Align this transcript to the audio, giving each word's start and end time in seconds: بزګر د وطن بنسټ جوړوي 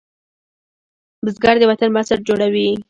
بزګر 1.23 1.55
د 1.59 1.63
وطن 1.69 1.89
بنسټ 1.95 2.19
جوړوي 2.27 2.69